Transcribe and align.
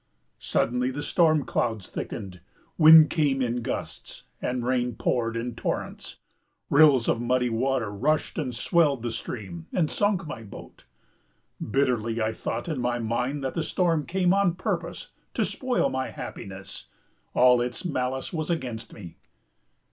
Suddenly 0.39 0.89
the 0.89 1.03
storm 1.03 1.45
clouds 1.45 1.87
thickened, 1.87 2.41
winds 2.75 3.09
came 3.09 3.39
in 3.39 3.61
gusts, 3.61 4.23
and 4.41 4.65
rain 4.65 4.95
poured 4.95 5.37
in 5.37 5.53
torrents. 5.53 6.17
Rills 6.71 7.07
of 7.07 7.21
muddy 7.21 7.51
water 7.51 7.91
rushed 7.91 8.39
and 8.39 8.51
swelled 8.55 9.03
the 9.03 9.11
stream 9.11 9.67
and 9.71 9.91
sunk 9.91 10.25
my 10.25 10.41
boat. 10.41 10.85
Bitterly 11.63 12.19
I 12.19 12.33
thought 12.33 12.67
in 12.67 12.79
my 12.81 12.97
mind 12.97 13.43
that 13.43 13.53
the 13.53 13.61
storm 13.61 14.07
came 14.07 14.33
on 14.33 14.55
purpose 14.55 15.11
to 15.35 15.45
spoil 15.45 15.87
my 15.87 16.09
happiness; 16.09 16.87
all 17.35 17.61
its 17.61 17.85
malice 17.85 18.33
was 18.33 18.49
against 18.49 18.93
me. 18.95 19.17